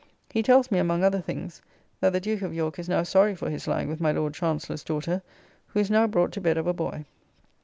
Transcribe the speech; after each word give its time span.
He 0.31 0.41
tells 0.41 0.71
me, 0.71 0.79
among 0.79 1.03
other 1.03 1.21
things, 1.21 1.61
that 1.99 2.11
the 2.11 2.19
Duke 2.19 2.41
of 2.41 2.55
York 2.55 2.79
is 2.79 2.89
now 2.89 3.03
sorry 3.03 3.35
for 3.35 3.51
his 3.51 3.67
lying 3.67 3.87
with 3.87 4.01
my 4.01 4.11
Lord 4.11 4.33
Chancellor's 4.33 4.83
daughter, 4.83 5.21
who 5.67 5.79
is 5.79 5.91
now 5.91 6.07
brought 6.07 6.31
to 6.31 6.41
bed 6.41 6.57
of 6.57 6.65
a 6.65 6.73
boy. 6.73 7.05